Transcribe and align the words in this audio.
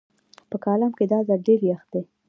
په 0.49 0.57
کالام 0.63 0.91
کې 0.97 1.05
دا 1.11 1.19
ځل 1.27 1.39
ډېر 1.47 1.59
يخ 1.69 1.81
دی 1.91 2.03